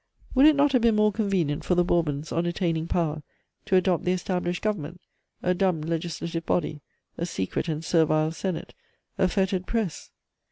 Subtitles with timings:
[0.33, 3.21] Would it not have been more convenient for the Bourbons, on attaining power,
[3.65, 4.99] to adopt the established government,
[5.43, 6.81] a dumb Legislative Body,
[7.19, 8.73] a secret and servile Senate,
[9.19, 10.09] a fettered press?